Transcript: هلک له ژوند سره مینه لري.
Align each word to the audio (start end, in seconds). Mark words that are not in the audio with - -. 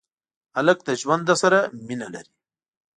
هلک 0.55 0.79
له 0.87 0.93
ژوند 1.01 1.27
سره 1.41 1.59
مینه 1.87 2.07
لري. 2.13 2.33